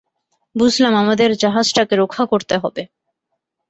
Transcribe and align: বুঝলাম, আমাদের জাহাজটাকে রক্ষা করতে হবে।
বুঝলাম, 0.55 0.93
আমাদের 0.95 1.29
জাহাজটাকে 1.35 1.93
রক্ষা 1.95 2.23
করতে 2.25 2.55
হবে। 2.57 2.83